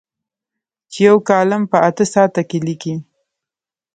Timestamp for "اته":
1.89-2.05